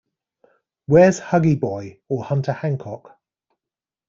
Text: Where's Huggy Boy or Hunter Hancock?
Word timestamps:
Where's 0.87 1.19
Huggy 1.19 1.59
Boy 1.59 1.99
or 2.09 2.23
Hunter 2.23 2.53
Hancock? 2.53 3.19